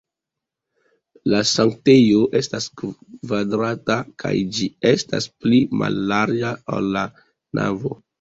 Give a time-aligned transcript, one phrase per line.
[1.33, 7.05] La sanktejo estas kvadrata kaj ĝi estas pli mallarĝa, ol la
[7.61, 7.93] navo.